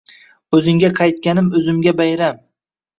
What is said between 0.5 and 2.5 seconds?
O’zimga qaytganim o’zimga bayram